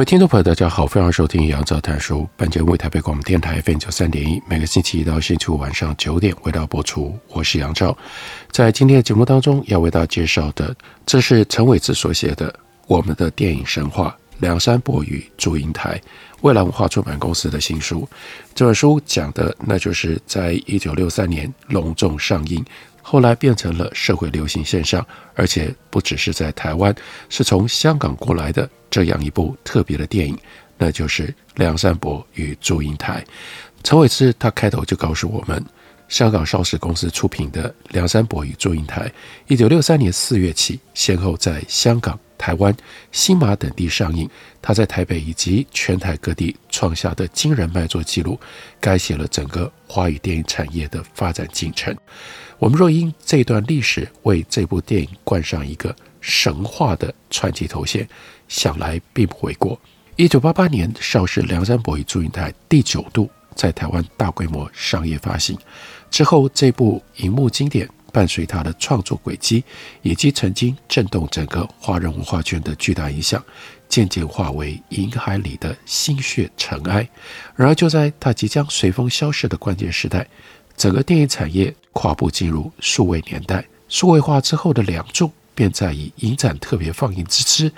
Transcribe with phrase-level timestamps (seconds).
[0.00, 2.26] 位听众朋友，大家好，欢迎收听杨照谈书。
[2.34, 7.14] 本节目为台北广播电台 FM 九三点一，每个星期一到星期五晚上九点为大家播出。
[7.28, 7.94] 我是杨照，
[8.50, 10.74] 在今天的节目当中要为大家介绍的，
[11.04, 12.50] 这是陈伟志所写的
[12.86, 15.98] 《我们的电影神话：梁山伯与祝英台》，
[16.40, 18.08] 未来文化出版公司的新书。
[18.54, 22.64] 这本书讲的，那就是在一九六三年隆重上映。
[23.02, 26.94] 后来变成了社会流行现象，而且不只是在台湾，
[27.28, 30.36] 是从香港过来的这样一部特别的电影，
[30.76, 33.22] 那就是《梁山伯与祝英台》。
[33.82, 35.64] 陈伟之他开头就告诉我们，
[36.08, 39.02] 香港邵氏公司出品的《梁山伯与祝英台》，
[39.46, 42.76] 一九六三年四月起，先后在香港、台湾、
[43.12, 44.28] 新马等地上映。
[44.62, 48.38] 他在台北以及全台各地创下的惊人卖座纪录，
[48.78, 51.96] 改写了整个华语电影产业的发展进程。
[52.58, 58.06] 我们若因这段历史为这部电影冠上一个神话的传奇头衔，
[58.50, 59.80] 想来并不为过。
[60.16, 65.56] 一九八八年，邵氏《梁山伯与祝英台》第九度在台湾大规模商业发行
[66.10, 69.64] 之后，这部银幕经典伴随他的创作轨迹
[70.02, 73.42] 以及曾经震动整个华人文化圈的巨大影响，
[73.88, 77.08] 渐渐化为银海里的心血尘埃。
[77.54, 80.26] 然而，就在他即将随风消逝的关键时代，
[80.76, 87.72] 整个电影产业跨步进入数位年代，数位化之后的梁祝便在以影展特别放映之姿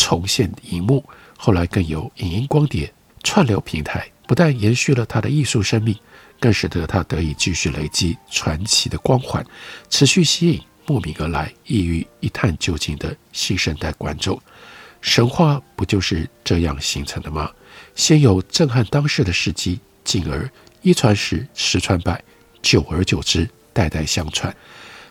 [0.00, 1.04] 重现荧幕。
[1.36, 2.90] 后来更有影音光碟
[3.22, 5.94] 串流平台，不但延续了他的艺术生命，
[6.38, 9.44] 更使得他得以继续累积传奇的光环，
[9.90, 14.40] 持续吸引慕名而来、意欲一探究竟的新生代观众。
[15.02, 17.50] 神话不就是这样形成的吗？
[17.94, 20.50] 先有震撼当世的事迹，进而
[20.80, 22.22] 一传十，十传百。
[22.62, 24.54] 久而久之，代代相传。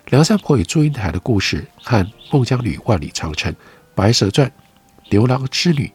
[0.09, 3.53] 梁山伯与祝英台的故事和孟姜女万里长城、
[3.95, 4.51] 白蛇传、
[5.09, 5.91] 牛郎织女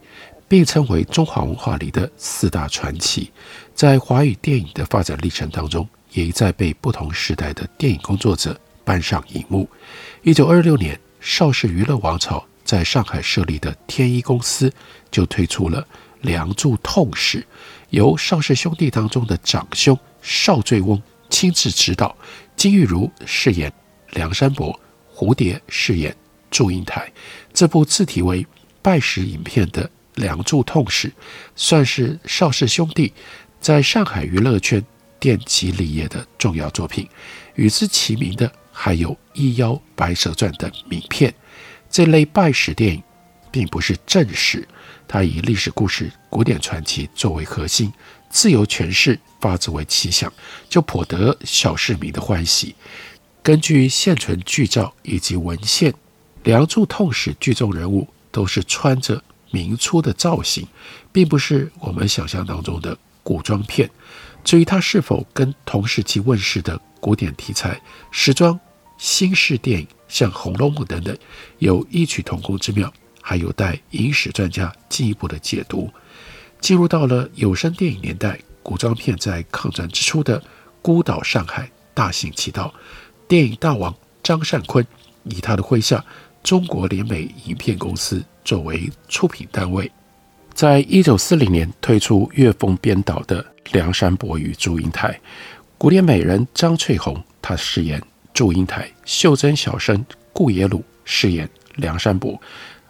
[0.47, 3.31] 并称为中华文化里的四大传奇，
[3.75, 9.69] 在华语电影的发展历程当中，也一再被不同时代的电影工作者搬上荧幕。
[10.23, 14.73] 一九二六年，邵氏娱乐王朝在上海设立的天一公司
[15.11, 15.83] 就推出了
[16.21, 17.41] 《梁祝痛史》，
[17.91, 21.01] 由邵氏兄弟当中的长兄邵醉翁。
[21.31, 22.15] 亲自指导，
[22.55, 23.73] 金玉如饰演
[24.11, 24.79] 梁山伯，
[25.13, 26.15] 蝴蝶饰演
[26.49, 27.11] 祝英台。
[27.53, 28.47] 这部自题为
[28.85, 29.83] 拜史影片的
[30.17, 31.09] 《梁祝痛史》，
[31.57, 33.11] 算是邵氏兄弟
[33.59, 34.85] 在上海娱乐圈
[35.19, 37.09] 奠基立业的重要作品。
[37.55, 41.33] 与之齐名的还有《一妖白蛇传》等名片。
[41.89, 43.03] 这类拜史电影
[43.51, 44.69] 并不是正史，
[45.09, 47.91] 它以历史故事、古典传奇作为核心。
[48.29, 50.31] 自由诠释，发自为奇想，
[50.69, 52.75] 就颇得小市民的欢喜。
[53.43, 55.91] 根据现存剧照以及文献，
[56.43, 59.23] 《梁祝痛史》剧中人物都是穿着
[59.53, 60.67] 明初的造型，
[61.13, 63.89] 并不是我们想象当中的古装片。
[64.43, 67.81] 至于它是否跟同时期问世的古典题材、
[68.11, 68.59] 时装、
[68.99, 71.17] 新式电影，像《红楼梦》等等，
[71.61, 72.93] 有异曲同工之妙，
[73.23, 75.89] 还有待影史专家进一步的解读。
[76.61, 80.43] 进入到了有声电影年代，古装片在抗战之初的
[80.83, 82.75] 孤岛上海大行其道。
[83.29, 83.95] 电影大王
[84.25, 84.85] 张善坤
[85.23, 86.05] 以他的麾下
[86.45, 89.91] 中国联美影片公司作为出品单位，
[90.53, 93.43] 在一九四零年推出岳峰编导的
[93.73, 95.09] 《梁山伯与祝英台》，
[95.79, 98.01] 古典美人张翠红她饰演
[98.35, 100.05] 祝英台，袖珍小生
[100.35, 102.39] 顾野鲁饰演梁山伯。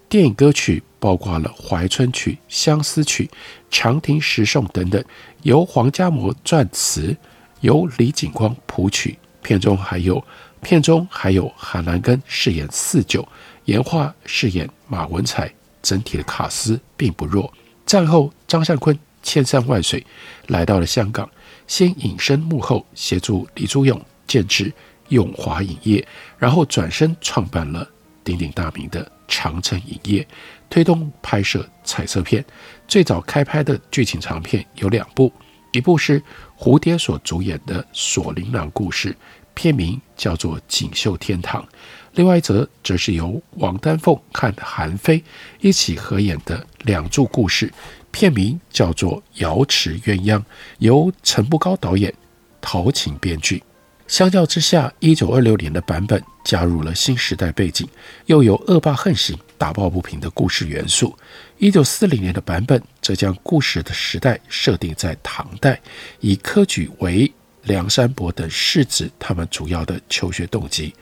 [0.09, 3.25] 电影歌曲包括了《怀春曲》《相思曲》
[3.71, 5.03] 《长亭十颂》等等，
[5.43, 7.17] 由黄家模撰词，
[7.61, 9.17] 由李景光谱曲。
[9.43, 10.25] 片中还有
[10.63, 13.27] 片中还有韩兰根饰演四九，
[13.65, 15.53] 严樺饰演马文才，
[15.83, 17.53] 整体的卡司并不弱。
[17.87, 20.05] 战后，张善坤千山万水
[20.49, 21.29] 来到了香港，
[21.67, 24.73] 先隐身幕后协助李租勇建置
[25.09, 26.07] 永华影业，
[26.39, 27.89] 然后转身创办了
[28.23, 29.11] 鼎鼎大名的。
[29.27, 30.29] 长城影业
[30.69, 32.45] 推动拍摄彩色片，
[32.87, 35.33] 最早开拍的剧情长片有两部，
[35.73, 36.23] 一部是
[36.59, 39.13] 蝴蝶所主演的《锁麟囊故事》，
[39.55, 41.63] 片名叫做《锦绣天堂》；
[42.13, 45.23] 另外一则则是由王丹凤和韩非
[45.61, 47.73] 一起合演的梁祝故事，
[48.11, 50.39] 片名叫做《瑶池鸳鸯》，
[50.79, 52.13] 由陈步高导演、
[52.61, 53.63] 陶晴编剧。
[54.07, 57.89] 相较之下，一九二六年的版本加入了新时代背景，
[58.27, 61.17] 又有恶霸横行、打抱不平的故事元素。
[61.57, 65.81] 一九四零年的版本则将故事的时代设定在唐代，
[66.21, 67.33] 以科举为
[67.65, 70.95] 梁山伯等世子他们主要的求学动机。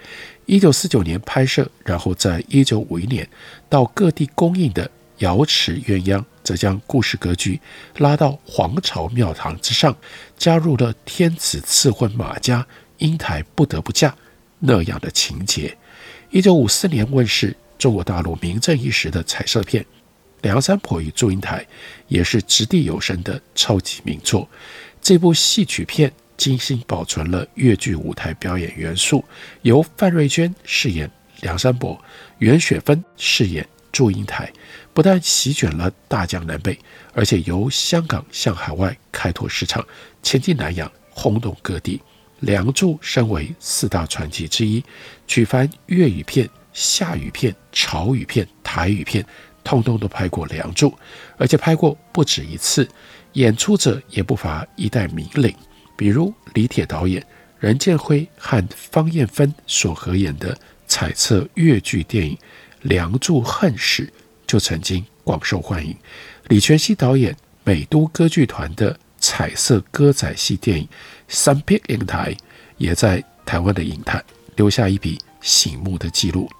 [0.46, 3.28] 一九四九年拍摄，然后在一九五一年
[3.68, 4.84] 到各地公映的
[5.18, 7.60] 《瑶池鸳鸯》，则将故事格局
[7.98, 9.96] 拉到皇朝庙堂之上，
[10.36, 12.66] 加入了天子赐婚马家。
[12.98, 14.14] 英台不得不嫁
[14.60, 15.76] 那样的情节。
[16.30, 19.82] 一九五四年问世，中国大陆名震一时的彩色片
[20.42, 21.60] 《梁山伯与祝英台》
[22.06, 24.48] 也是掷地有声的超级名作。
[25.00, 29.24] 这部戏曲片精心保存了粤剧舞台表演元素，
[29.62, 31.98] 由范瑞娟饰演梁山伯，
[32.38, 34.50] 袁雪芬饰演祝英台，
[34.92, 36.78] 不但席卷了大江南北，
[37.14, 39.86] 而且由香港向海外开拓市场，
[40.22, 41.96] 前进南洋，轰动各地。
[42.44, 44.82] 《梁祝》身为四大传奇之一，
[45.28, 49.24] 举凡粤语片、夏语片、潮语片、台语片，
[49.62, 50.88] 通通都拍过《梁祝》，
[51.36, 52.88] 而且拍过不止一次。
[53.34, 55.54] 演出者也不乏一代名伶，
[55.96, 57.24] 比如李铁导演、
[57.58, 60.56] 任剑辉和方艳芬所合演的
[60.86, 62.34] 彩色粤剧电影
[62.82, 64.06] 《梁祝恨史》
[64.46, 65.96] 就曾经广受欢迎。
[66.48, 70.88] 李全熙导演美都歌剧团的彩色歌仔戏电影。
[71.28, 72.36] 三片影台
[72.76, 74.22] 也在台湾的影坛
[74.56, 76.50] 留下一笔醒目的记录。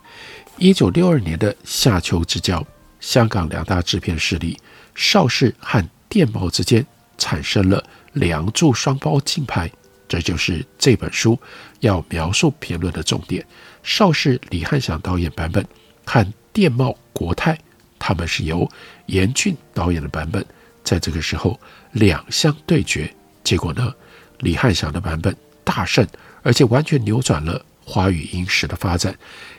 [0.57, 2.65] 一九六二年的夏秋之交，
[3.01, 4.59] 香港两大制片势力
[4.95, 6.87] 邵氏和电懋之间
[7.19, 9.71] 产生了梁祝双胞竞拍，
[10.09, 11.39] 这就是这本书
[11.81, 13.45] 要描述评论的重点。
[13.83, 15.67] 邵氏李翰祥导演版本
[16.05, 17.59] 和电懋国泰，
[17.99, 18.71] 他们是由
[19.07, 20.45] 严俊导演的版本，
[20.85, 21.59] 在这个时候
[21.93, 23.13] 两相对决，
[23.43, 23.95] 结果呢？
[24.39, 26.07] 李翰祥的版本大胜，
[26.43, 29.17] 而且完全扭转了华语影史的发展。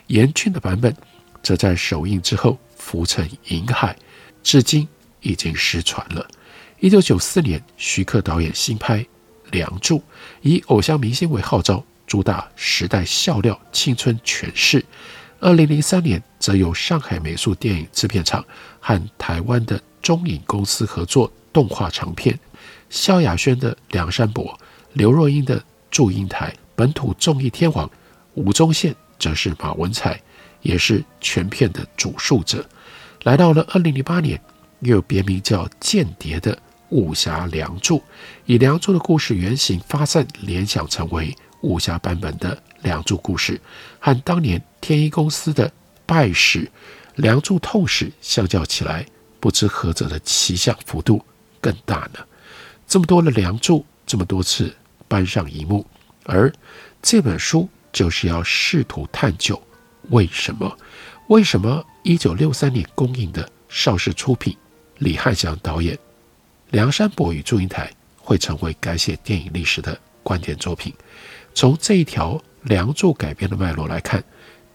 [0.08, 0.94] 严俊的版本
[1.42, 3.96] 则在首映之后浮沉银海，
[4.44, 4.86] 至今
[5.22, 6.28] 已经失传了。
[6.84, 9.00] 一九九四年，徐克导演新拍
[9.52, 10.00] 《梁祝》，
[10.42, 14.84] 以偶像明星为号召，主打时代笑料、青春诠释。
[15.40, 18.44] 二零零三年，则由上海美术电影制片厂
[18.82, 22.38] 和台湾的中影公司合作动画长片，
[22.90, 24.44] 萧亚轩的《梁山伯》。
[24.92, 27.90] 刘若英的祝英台，本土综艺天王
[28.34, 30.22] 吴宗宪则是马文才，
[30.62, 32.68] 也是全片的主述者。
[33.24, 34.38] 来到了二零零八年，
[34.82, 36.60] 又有别名叫《间谍》的
[36.90, 38.02] 武侠梁祝，
[38.46, 43.60] 以梁祝的故事原型发散联想成为武侠版本的梁祝故事，
[44.00, 45.72] 和当年天一公司的
[46.06, 46.70] 败史
[47.16, 49.06] 梁祝痛史相较起来，
[49.40, 51.24] 不知何者的奇想幅度
[51.60, 52.20] 更大呢？
[52.88, 54.74] 这么多的梁祝，这么多次。
[55.06, 55.86] 搬上荧幕，
[56.24, 56.52] 而
[57.00, 59.62] 这本书就是要试图探究
[60.10, 60.76] 为什么？
[61.28, 64.58] 为什么一九六三年公映的邵氏出品、
[64.98, 65.96] 李翰祥导演
[66.74, 67.86] 《梁山伯与祝英台》
[68.18, 70.92] 会成为改写电影历史的关键作品？
[71.54, 74.24] 从这一条《梁祝》改编的脉络来看，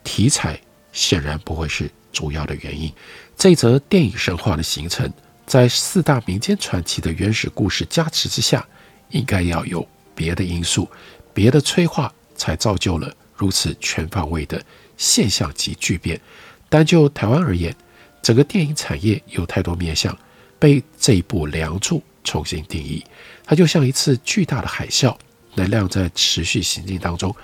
[0.04, 0.60] 题材
[0.92, 2.92] 显然不会是主要的原因。
[3.36, 5.12] 这则电影神话的形成，
[5.44, 8.64] 在四大民间传奇的原始故事加持之下，
[9.10, 9.84] 应该要有。
[10.14, 10.88] 别的因素，
[11.34, 14.64] 别的催化，才造就了如此全方位的
[14.96, 16.20] 现象级巨变。
[16.68, 17.74] 单就台湾而言，
[18.22, 20.16] 整个电影产业有太多面向
[20.58, 23.04] 被这一部《梁祝》重新定义。
[23.44, 25.16] 它就像一次巨大的海啸，
[25.54, 27.34] 能量在持续行进当中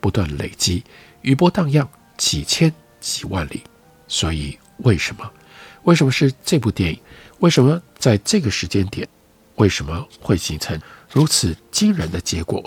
[0.00, 0.82] 不断累积，
[1.22, 3.62] 余波荡漾几千几万里。
[4.06, 5.30] 所以，为什么？
[5.84, 6.98] 为什么是这部电影？
[7.38, 9.08] 为什么在这个时间点？
[9.56, 10.80] 为什么会形成？
[11.10, 12.60] 如此惊人的结果，《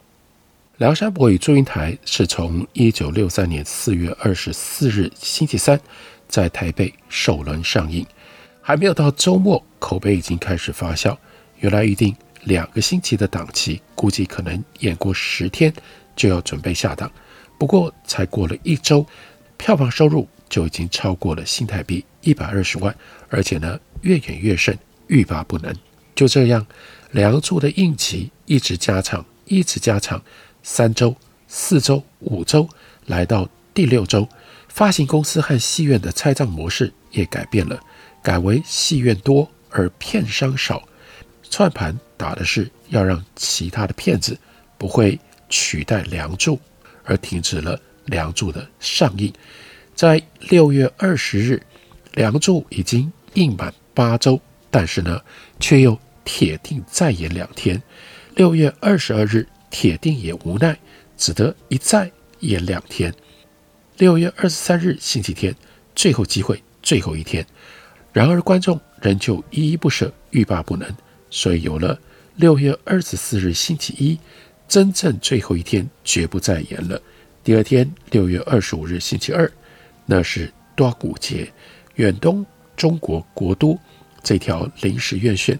[0.77, 5.79] 梁山伯与祝英台》是从一九六三年四月二十四日星期三
[6.27, 8.05] 在台北首轮上映，
[8.67, 11.15] 还没有到周末，口碑已经开始发酵。
[11.59, 15.73] 原来预定两个星期的档期，估计可能演过十天
[16.17, 17.09] 就要准备下档。
[17.57, 19.05] 不过才过了一周，
[19.55, 22.93] 票房收入就已经超过了新台币一百二十万，
[23.29, 25.73] 而且呢越演越盛，欲罢不能。
[26.13, 26.67] 就这样。
[27.11, 30.21] 梁祝的映期一直加长，一直加长，
[30.61, 31.15] 三周、
[31.47, 32.67] 四周、五周，
[33.05, 34.27] 来到第六周，
[34.67, 37.79] 发行公司和戏院的拆账模式也改变了，
[38.27, 40.85] 改为戏院多而片商少，
[41.49, 44.37] 串盘打的是要让其他的片子
[44.77, 45.17] 不会
[45.47, 46.59] 取代梁祝，
[47.05, 49.31] 而停止了《梁祝》的上映。
[49.95, 51.53] 在六月二十日，
[52.15, 54.37] 《梁祝》已经映满八周，
[54.69, 55.21] 但是呢，
[55.57, 57.81] 却又铁定再演两天。
[58.35, 60.77] 六月二十二日，铁定也无奈，
[61.15, 63.13] 只得一再演两天。
[63.95, 65.55] 六月二十三日，星期天，
[65.95, 67.47] 最后机会，最后一天。
[68.13, 70.89] 然而观众仍旧依依不舍，欲罢不能，
[71.29, 71.99] 所以有了
[72.35, 74.17] 六月二十四日星期一，
[74.67, 77.01] 真正最后一天，绝不再演了。
[77.43, 79.49] 第二天，六月二十五日星期二，
[80.05, 81.51] 那是端午节，
[81.95, 82.45] 远东
[82.75, 83.79] 中国国都
[84.23, 85.59] 这条临时院线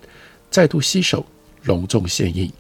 [0.50, 1.26] 再度携手
[1.64, 2.52] 隆重献映，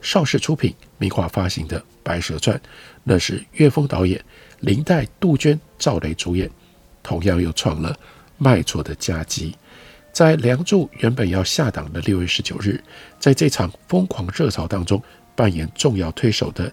[0.00, 2.56] 邵氏出品、明华发行的《白蛇传》，
[3.02, 4.22] 那是岳峰导演、
[4.60, 6.50] 林黛、杜鹃、赵雷主演，
[7.02, 7.98] 同样又创了
[8.38, 9.54] 卖座的佳绩。
[10.12, 12.82] 在《梁祝》原本要下档的六月十九日，
[13.18, 15.02] 在这场疯狂热潮当中
[15.34, 16.70] 扮演重要推手的《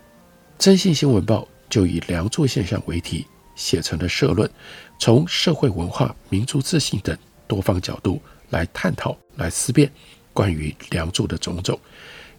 [0.58, 4.50] 征信新闻报》就以“梁祝现象”为题写成了社论，
[4.98, 9.92] 从社会文化、民族自信等多方角度来探讨、来思辨
[10.32, 11.78] 关于《梁祝》的种种。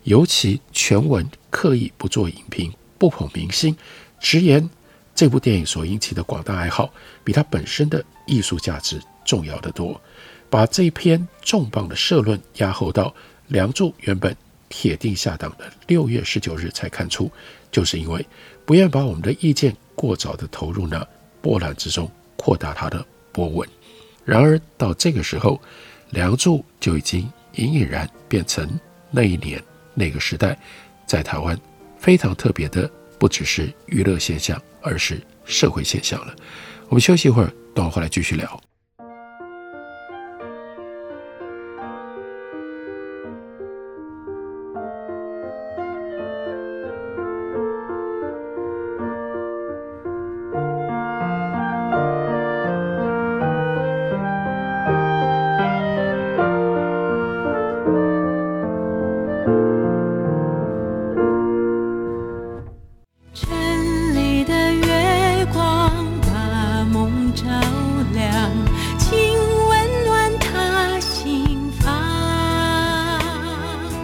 [0.04, 3.76] 尤其全文刻意不做影评、不捧明星，
[4.20, 4.68] 直言
[5.14, 6.90] 这部电影所引起的广大爱好，
[7.22, 10.00] 比它本身的艺术价值重要得多。
[10.50, 13.08] 把这篇重磅的社论压后到
[13.48, 14.36] 《梁祝》原本
[14.68, 17.30] 铁定下档的六月十九日才刊出，
[17.72, 18.24] 就是因为
[18.64, 21.06] 不愿把我们的意见过早的投入那
[21.40, 23.68] 波澜之中，扩大它的波纹。
[24.24, 25.56] 然而到这个时候，
[26.10, 28.68] 《梁祝》就已经隐隐然变成
[29.10, 29.62] 那一年。
[29.96, 30.58] 那个时代，
[31.06, 31.56] 在台湾
[31.98, 36.34] 非常特别的，不只是娱乐现象，而是社会现象了。
[36.88, 38.60] 我们休息一会儿，等会回来继续聊。
[67.34, 67.42] 照
[68.12, 68.50] 亮，
[68.96, 69.18] 请
[69.68, 71.92] 温暖他心房。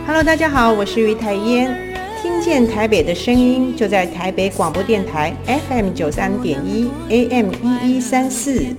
[0.04, 8.76] Hello，大家好，我是于台烟，听见台北的声音，就在台北广播电台 FM 九三点一 AM 一一三四。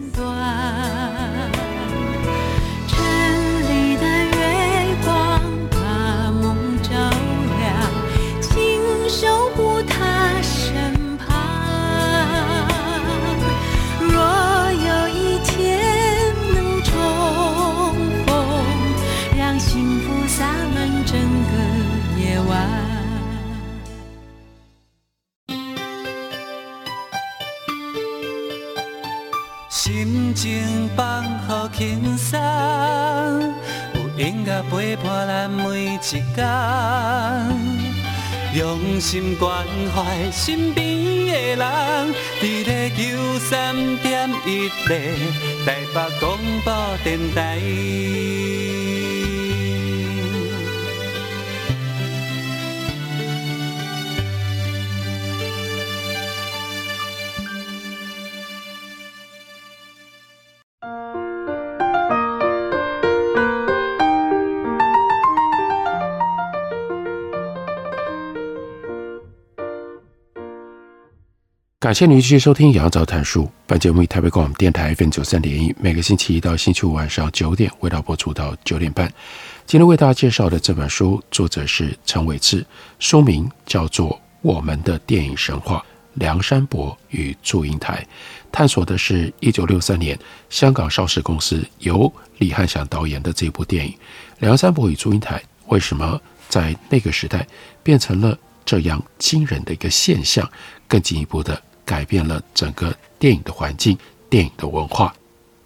[34.22, 36.48] 音乐陪伴咱每一天，
[38.54, 40.86] 用心关怀身边
[41.26, 45.00] 的人，伫咧九三点一零
[45.66, 46.72] 台北广播
[47.04, 47.58] 电台。
[71.82, 73.44] 感谢您继续收听《杨照谈书》。
[73.66, 79.12] 本节目以台北广播电台 FM 九三点一，每个星期一到星期五晚上九点，为大家播出到九点半。
[79.66, 82.64] 今天为大家介绍的这本书，作者是陈伟志，
[83.00, 84.10] 书名叫做
[84.44, 85.84] 《我们的电影神话：
[86.14, 87.96] 梁山伯与祝英台》，
[88.52, 90.16] 探索的是一九六三年
[90.52, 93.92] 香港邵氏公司由李翰祥导演的这部电影
[94.38, 97.48] 《梁山伯与祝英台》为什么在那个时代
[97.82, 100.48] 变成了这样惊人的一个现象，
[100.88, 101.60] 更进一步的。
[101.86, 103.98] 改变了整个电影的环境，
[104.30, 105.14] 电影的文化。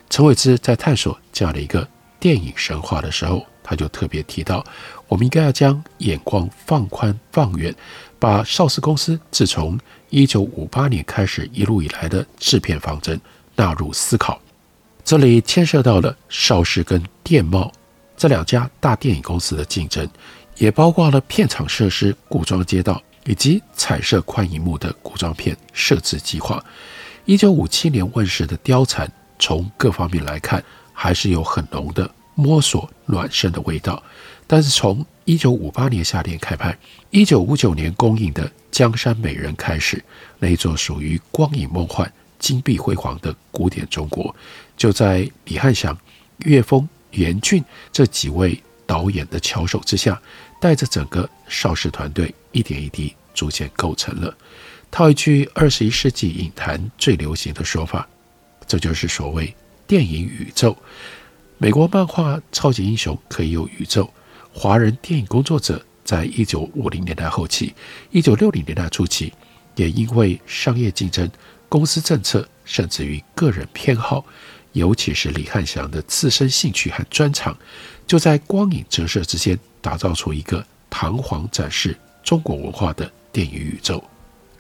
[0.10, 1.88] 陈伟之在探索这样的一个
[2.20, 4.64] 电影神话的时候，他就特别提到，
[5.08, 7.76] 我们应该要将眼光放宽放远，
[8.20, 9.78] 把邵氏公司自从
[10.10, 13.20] 一九五八年开始一路以来的制片方针
[13.56, 14.40] 纳入思考。
[15.04, 17.72] 这里牵涉到了邵氏跟电懋
[18.16, 20.08] 这两家大电影公司的竞争，
[20.58, 23.02] 也包括了片场设施、古装街道。
[23.26, 26.64] 以及彩色宽银幕的古装片摄制计划。
[27.26, 29.08] 一九五七年问世的《貂蝉》，
[29.40, 30.64] 从各方面来看，
[30.94, 34.02] 还是有很浓的摸索暖身的味道。
[34.48, 36.78] 但是从一九五八年夏天开拍，
[37.10, 40.04] 一九五九年公映的《江山美人》开始，
[40.38, 44.36] 那一座属于光影梦幻、金碧辉煌的古典中国，
[44.78, 45.98] 就在李翰祥、
[46.46, 50.22] 岳峰、严俊这几位导演的巧手之下，
[50.66, 54.36] 带着整个邵氏团队一点一滴逐渐构成了。
[54.90, 58.10] 套一句二十一世纪影坛最流行的说法，
[58.66, 59.56] 这就是所谓
[59.86, 60.76] 电影宇宙。
[61.60, 64.12] 美国漫画超级英雄可以有宇宙。
[64.52, 67.72] 华人电影工作者在一九五零年代后期、
[68.10, 69.32] 一九六零年代初期，
[69.76, 71.30] 也因为商业竞争、
[71.70, 74.26] 公司政策，甚至于个人偏好，
[74.76, 77.58] 尤其是李翰祥的自身兴趣和专长，
[78.06, 84.04] 就在光影折射之间，打造出一个堂皇展示中国文化的电影宇宙。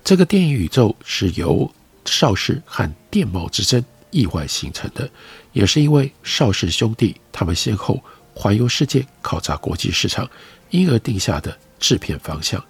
[0.03, 1.69] 这个电影宇宙是由
[2.05, 5.09] 邵氏和电懋之争意外形成的，
[5.51, 8.01] 也是因为邵氏兄弟他们先后。
[8.37, 10.29] 环游世界，考察国际市场，
[10.69, 12.61] 因而定下的制片方向。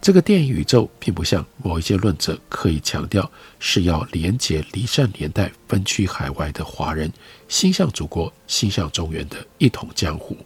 [0.00, 7.12] 这个电影宇宙并不像某一些论者刻意强调是要连接离散年代分区海外的华人，
[7.48, 10.36] 心向祖国、心向中原的一统江湖。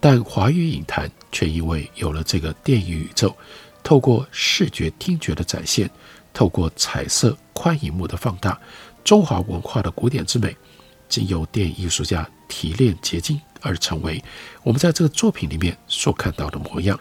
[0.00, 3.36] 但华语影坛却因为有了这个电影宇宙，
[3.84, 5.88] 透过视觉、听觉的展现，
[6.32, 8.58] 透过彩色宽银幕的放大，
[9.04, 10.56] 中华文化的古典之美，
[11.08, 13.40] 经由电影艺术家提炼结晶。
[13.60, 14.22] 而成为
[14.62, 16.96] 我们在这个作品里面所看到的模样，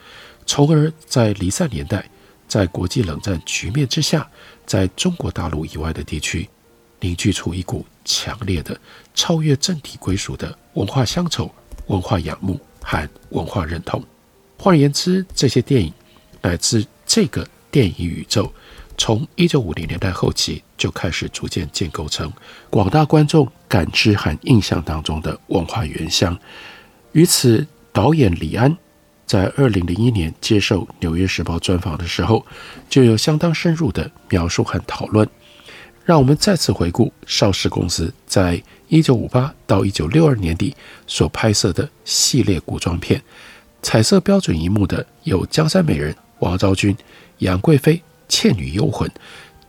[0.48, 2.10] 从而在离散年代，
[2.48, 4.28] 在国际冷战局面之下，
[4.66, 6.50] 在中国大陆以外的地区，
[7.02, 8.80] 凝聚出一股强烈的
[9.14, 11.54] 超越政体归属的文化乡愁、
[11.88, 14.02] 文化仰慕和文化认同。
[14.58, 15.94] 换言之，这些电影
[16.42, 18.52] 乃至这个电影宇宙，
[18.98, 22.32] 从一九五零年代后期就开始逐渐建构成
[22.70, 26.36] 广大观众感知和印象当中的文化原乡。
[27.12, 28.76] 于此，导演李安
[29.28, 32.44] 在二零零一年接受《纽约时报》专访的时候，
[32.90, 35.30] 就有相当深入的描述和讨论。
[36.04, 43.22] 让我们再次回顾邵氏公司在一九五八到一九六二年底所拍摄的系列古装片，
[43.82, 46.98] 彩色标准银幕的有《江山美人》、王昭君、
[47.40, 48.02] 杨贵妃。
[48.30, 49.10] 《倩女幽魂》，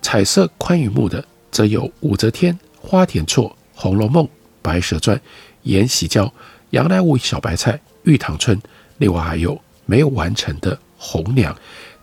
[0.02, 4.24] 彩色宽银幕的则有武则天、花田错、《红楼梦》、
[4.60, 5.16] 《白蛇传》、
[5.62, 6.34] 延禧娇、
[6.70, 8.60] 杨乃武与小白菜、玉堂春，
[8.98, 11.54] 另外还有没有完成的《红娘》，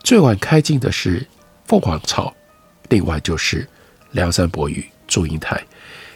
[0.03, 1.19] 最晚开镜的是
[1.65, 2.27] 《凤凰巢》，
[2.89, 3.63] 另外就是
[4.11, 5.55] 《梁山伯与祝英台》。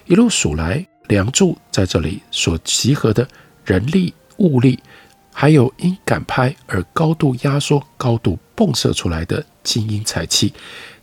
[0.05, 3.27] 一路数来，《梁祝》在这里所集合的
[3.63, 4.79] 人力物力，
[5.31, 9.45] 还有因赶拍而高度压缩、高度迸射出来的。
[9.61, 10.51] 精英才气，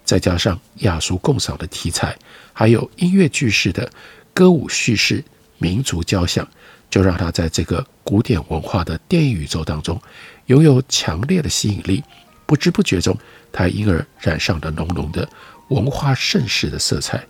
[0.05, 2.17] 再加上雅俗共赏的题材，
[2.53, 3.89] 还有音乐剧式的
[4.35, 5.23] 歌舞叙事、
[5.59, 6.49] 民族交响，
[6.91, 10.01] 就让他在这个古典文化的电影宇宙当中
[10.47, 12.03] 拥有强烈的吸引力。
[12.47, 13.17] 不知不觉中，
[13.53, 15.29] 他因而染上了浓浓的
[15.69, 17.25] 文化盛世的色彩。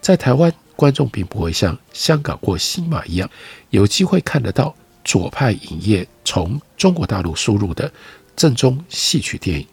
[0.00, 3.28] 在台湾，观众并不会像香港或新马一样
[3.70, 7.90] 有机会看得到左派影业从中国大陆输入的
[8.36, 9.66] 正宗戏曲电影。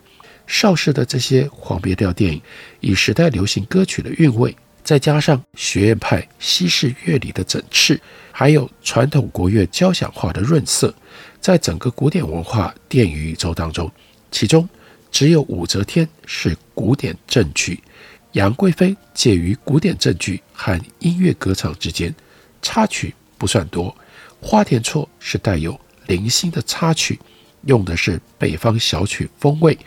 [0.46, 2.42] 邵氏的这些黄别调电影，
[2.80, 4.56] 以时代流行歌曲的韵味，
[4.88, 8.00] 再加上学院派西式乐理的整饬，
[8.32, 10.96] 还有传统国乐交响化的润色，
[11.42, 13.92] 在整个古典文化电影宇宙当中，
[14.32, 14.70] 其中
[15.12, 17.84] 只有武则天是古典正剧，
[18.32, 22.16] 杨贵妃介于古典正剧和音乐歌唱之间，
[22.62, 23.94] 插曲不算多，
[24.40, 27.20] 花田错是带有零星的插曲，
[27.66, 29.78] 用的是北方小曲风味。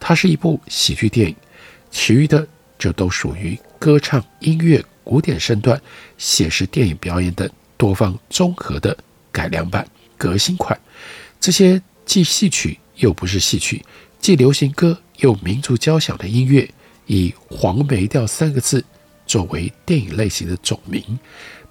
[0.00, 1.36] 它是一部喜剧电影，
[1.90, 5.80] 其余的就都属于歌唱、音乐、古典身段、
[6.16, 8.96] 写实电影表演等多方综合的
[9.30, 9.86] 改良版、
[10.16, 10.78] 革新款。
[11.40, 13.84] 这些既戏曲又不是戏曲，
[14.18, 16.68] 既流行歌又民族交响的音乐，
[17.06, 18.84] 以黄梅调三个字
[19.26, 21.18] 作为电影类型的总名，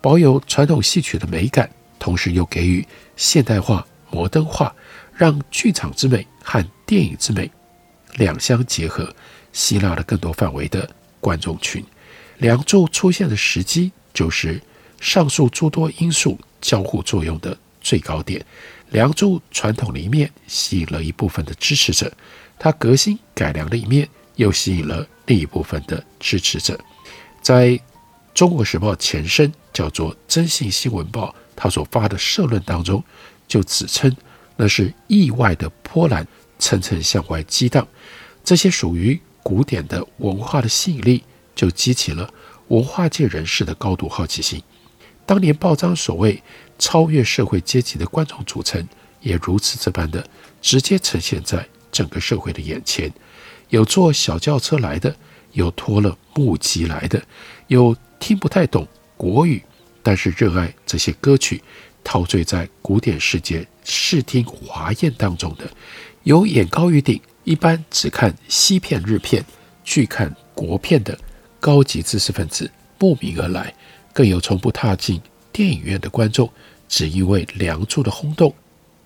[0.01, 4.73] 保有传统戏曲的美感，同时又给予现代化、摩登化，
[5.13, 7.51] 让剧场之美和电影之美。
[8.13, 9.13] 两相结合，
[9.51, 10.89] 吸纳了更多范围的
[11.19, 11.83] 观众群。
[12.37, 14.61] 梁祝出现的时机，就是
[14.99, 18.43] 上述诸多因素交互作用的最高点。
[18.89, 22.11] 梁祝传统的一面吸引了一部分的支持者，
[22.57, 26.79] 他革新改良的一面又吸引了另一部分的支持者。
[27.41, 27.79] 在
[28.33, 33.03] 中国时报前身叫做《征信新闻报》，他所发的社论当中，
[33.47, 34.15] 就指称
[34.55, 36.25] 那是意外的波澜。
[36.59, 37.87] 层层向外激荡，
[38.43, 41.23] 这些属于古典的文化的吸引力，
[41.57, 42.31] 就激起了
[42.67, 44.61] 文化界人士的高度好奇心。
[45.25, 46.41] 当年报章所谓
[46.79, 48.87] 超越社会阶级的观众组成，
[49.19, 50.25] 也如此这般的
[50.61, 53.11] 直接呈现在整个社会的眼前。
[53.69, 55.13] 有坐小轿车来的，
[55.51, 57.21] 有拖了木屐来的，
[57.67, 59.61] 有听不太懂国语，
[60.01, 61.61] 但是热爱这些歌曲，
[62.03, 65.69] 陶醉在古典世界视听华宴当中的，
[66.23, 69.43] 有眼高于顶，一般只看西片、日片，
[69.83, 71.17] 拒看国片的
[71.59, 73.73] 高级知识分子慕名而来，
[74.13, 76.49] 更有从不踏进电影院的观众，
[76.87, 78.53] 只因为《梁祝》的轰动，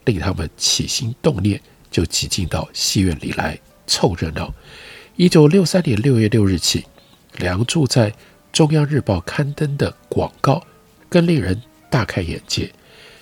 [0.06, 3.60] 令他们起心动念，就挤进到戏院里来。
[3.88, 4.54] 凑热闹。
[5.18, 6.86] 一九六三年六月六日起，
[7.36, 8.14] 梁祝在
[8.54, 10.66] 中央日报刊登的广告，
[11.10, 12.72] 更令人大开眼界。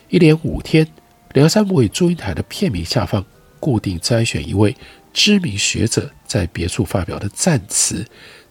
[0.10, 0.88] 一连五天，
[1.34, 3.26] 梁山伯与祝英台的片名下方
[3.60, 4.76] 固定摘选一位
[5.12, 8.06] 知名学者在别处发表的赞词。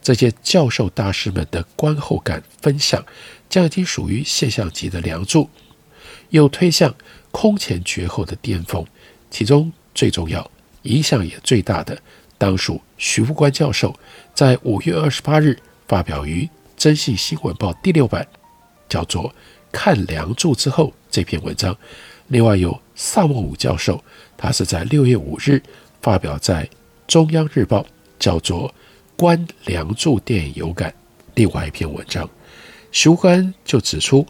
[0.08, 3.04] 这些教授大师们的观后感分享，
[3.46, 5.50] 将已经属于现象级的梁祝，
[6.30, 6.94] 又推向
[7.30, 8.86] 空前绝后的巅峰。
[9.30, 10.50] 其中最重要。
[10.84, 12.00] 影响也最大的，
[12.38, 13.94] 当属徐复观教授
[14.32, 16.44] 在五月二十八日发表于
[16.78, 18.26] 《征信新闻报》第六版，
[18.88, 19.24] 叫做
[19.70, 21.76] 《看梁祝之后》这篇文章。
[22.28, 24.02] 另外有萨孟武教授，
[24.38, 25.62] 他是在六月五日
[26.00, 26.64] 发表在
[27.06, 27.82] 《中央日报》，
[28.18, 28.70] 叫做
[29.18, 30.88] 《观梁祝电影有感》
[31.34, 32.30] 另外一篇文章。
[32.92, 34.24] 徐欢就指出，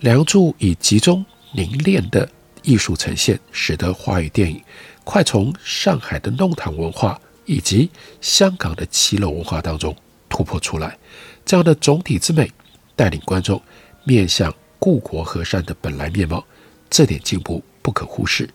[0.00, 2.28] 梁祝以集中凝练的
[2.64, 4.60] 艺术呈现，使得华语电影。
[5.04, 7.88] 快从上海的弄堂文化以及
[8.20, 9.94] 香港的骑楼文化当中
[10.28, 10.98] 突破出来，
[11.46, 12.50] 这样的总体之美
[12.96, 13.62] 带领观众
[14.02, 16.44] 面向故国河山的本来面貌，
[16.90, 18.50] 这点进步不可忽视。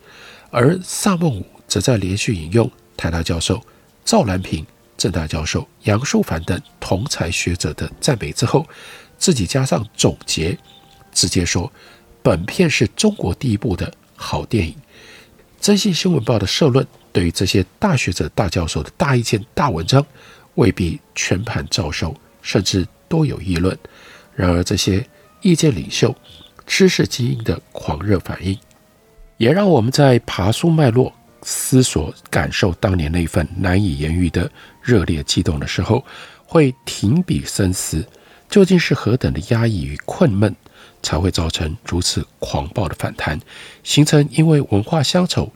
[0.51, 3.63] 而萨孟武则在连续引用台大教授
[4.03, 4.65] 赵兰平、
[4.99, 8.67] 郑大教授杨树凡等同才学者的赞美之后，
[9.17, 10.55] 自己加上总结，
[11.13, 11.71] 直接说
[12.21, 14.73] 本片是中国第一部的好电影。
[15.61, 20.05] 《征信新闻报》的社论对于这些大学者、大教授的大意见、大文章，
[20.55, 23.77] 未必全盘照收，甚至多有议论。
[24.35, 25.07] 然而，这些
[25.41, 26.13] 意见领袖、
[26.67, 28.57] 知识精英的狂热反应，
[29.37, 31.13] 也让我们在爬梳脉络、
[31.49, 34.49] 思索、感受当年那份难以言喻的
[34.83, 36.05] 热烈激动的时候，
[36.45, 38.05] 会停笔深思，
[38.47, 40.55] 究竟是何等的压抑与困闷。
[41.01, 43.39] 才会造成如此狂暴的反弹，
[43.83, 45.49] 形成因为文化乡愁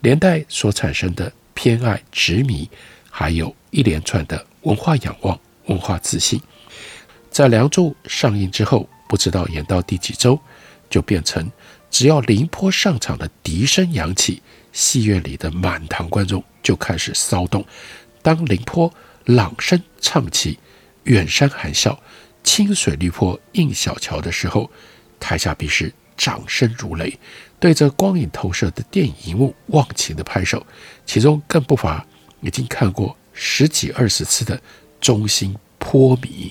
[0.00, 2.68] 连带所产生的偏爱执迷，
[3.08, 6.38] 还有一连串的文化仰望、文化自信。
[7.30, 10.38] 在《梁祝》上映之后，不知道演到第几周，
[10.90, 11.50] 就变成
[11.90, 17.64] 只要凌波上场的笛声扬起，戏院里的满堂观众就开始骚动。
[18.22, 18.92] 当凌波
[19.24, 20.54] 朗声唱起
[21.04, 21.92] 《远山含笑》。
[22.42, 24.70] 清水绿坡映小桥的时候，
[25.20, 27.18] 台下必是掌声如雷，
[27.60, 30.66] 对着光影投射的电影荧幕忘情的拍手，
[31.04, 32.04] 其中更不乏
[32.40, 34.58] 已经看过十几二十次的
[35.02, 36.50] 忠心坡迷。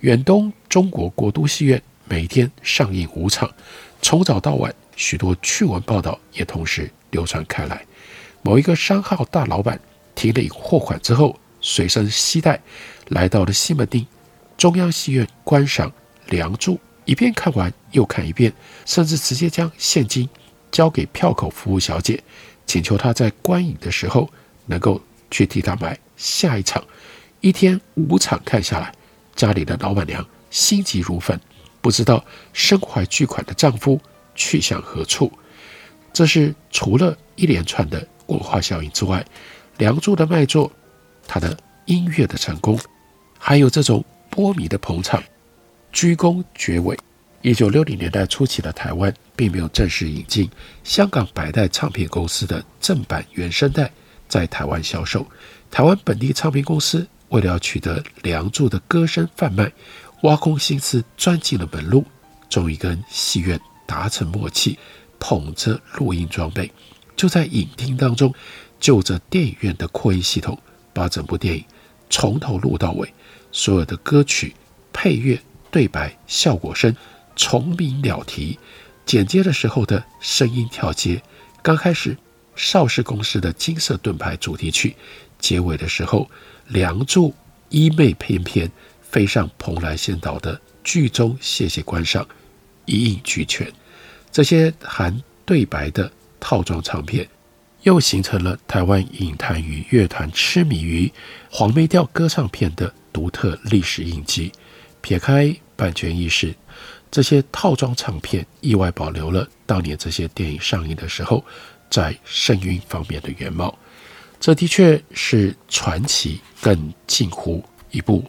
[0.00, 3.50] 远东中国国都戏院每天上映五场，
[4.04, 7.86] 从早到晚，许多趣闻报道也同时流传开来。
[8.42, 9.80] 某一个商号大老板
[10.14, 12.60] 提领货款之后，随身携带
[13.08, 14.06] 来到了西门町。
[14.58, 15.88] 中央戏院观赏
[16.26, 16.74] 《梁祝》，
[17.06, 18.52] 一遍看完又看一遍，
[18.84, 20.28] 甚至直接将现金
[20.70, 22.22] 交给票口服务小姐，
[22.66, 24.28] 请求她在观影的时候
[24.66, 26.84] 能够去替她买下一场。
[27.40, 28.94] 一天五场看下来，
[29.34, 31.40] 家里的老板娘心急如焚，
[31.84, 34.00] 不知道身怀巨款的丈夫
[34.34, 35.30] 去向何处。
[36.14, 39.20] 这是除了一连串的文化效应之外，
[39.76, 40.72] 《梁祝》的卖座，
[41.28, 42.80] 它的音乐的成功，
[43.38, 44.02] 还有这种。
[44.30, 45.22] 波迷的捧场，
[45.92, 46.98] 居功厥伟。
[47.40, 50.50] 一九六零年代初期的台湾，并没有正式引进
[50.82, 53.88] 香港百代唱片公司的正版原声带
[54.28, 55.24] 在台湾销售。
[55.70, 59.70] 台湾本地唱片公司为了要取得《梁祝》的歌声贩卖，
[60.24, 62.02] 挖空心思钻进了门路，
[62.48, 64.78] 终于跟戏院达成默契，
[65.18, 66.72] 捧着录音装备，
[67.14, 68.34] 就在影厅当中，
[68.80, 70.58] 就着电影院的扩音系统，
[70.94, 71.62] 把整部电影
[72.08, 73.12] 从头录到尾。
[73.52, 74.54] 所有的歌曲、
[74.94, 75.38] 配乐、
[75.70, 76.96] 对白、效果声，
[77.36, 78.58] 虫鸣鸟啼，
[79.04, 81.22] 剪接的时候的声音跳接，
[81.62, 82.16] 刚开始
[82.56, 84.96] 邵氏公司的金色盾牌主题曲，
[85.38, 86.30] 结尾的时候，
[86.66, 87.34] 梁祝
[87.68, 88.70] 衣袂翩翩
[89.14, 92.26] 飞上蓬莱仙岛的剧中谢谢观赏，
[92.84, 93.72] 一应俱全。
[94.32, 97.24] 这些含对白的套装唱片，
[97.82, 101.08] 又形成了台湾影坛与乐团痴迷于
[101.48, 104.50] 黄梅调歌唱片的独特历史印记，
[105.00, 106.52] 撇开版权意识，
[107.08, 111.44] 这些套装唱片意外保留了当年这些电影上映的时候
[111.88, 113.78] 在声韵方面的原貌。
[114.40, 118.24] 这的确是传奇，更近乎一部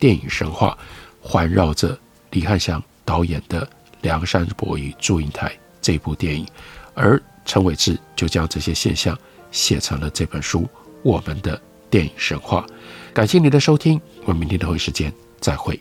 [0.00, 0.76] 电影神话，
[1.20, 1.96] 环绕着
[2.30, 3.64] 李翰祥导演的
[4.00, 5.48] 《梁山伯与祝英台》
[5.82, 6.46] 这部电影，
[6.94, 9.16] 而陈伟志就将这些现象
[9.52, 10.62] 写成了这本书
[11.02, 11.60] 《我们的
[11.90, 12.66] 电影神话》。
[13.12, 15.78] 感谢您的收听，我们明天同一时间再会。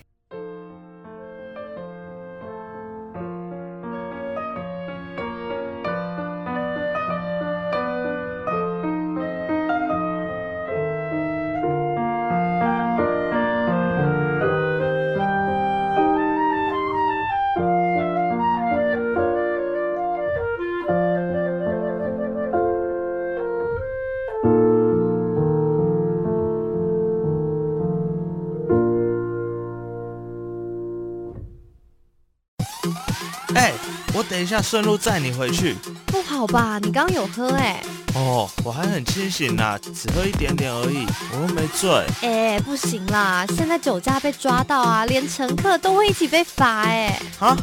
[34.50, 35.76] 下，顺路载你回去。
[36.08, 36.80] 不好吧？
[36.82, 37.84] 你刚刚有喝哎、欸。
[38.16, 41.90] 哦，我还很清醒呐，只喝一点点而已，我又没醉。
[42.22, 47.22] 哎、欸，不行啦，现在酒驾被抓到啊，连乘客都会一起被罚哎。
[47.40, 47.56] 啊？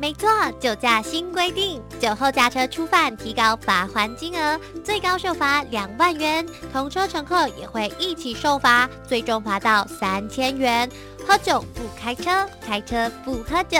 [0.00, 10.90] 没错，酒驾新规定，酒后驾车初犯提高罚还金额，最高受罚两万元，同车乘客也会一起受罚，最终罚到三千元。
[11.24, 13.78] 喝酒不开车，开车不喝酒。